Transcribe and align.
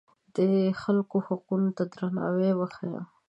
د 0.35 0.39
خلکو 0.81 1.17
حقونو 1.27 1.69
ته 1.77 1.83
درناوی 1.93 2.51
وښیه. 2.55 3.01